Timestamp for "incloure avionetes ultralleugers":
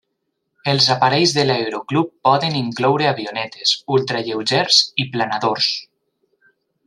2.61-4.81